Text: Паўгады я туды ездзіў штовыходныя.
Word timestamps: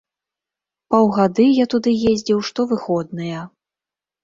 Паўгады 0.95 1.45
я 1.57 1.65
туды 1.75 1.95
ездзіў 2.13 2.43
штовыходныя. 2.51 3.47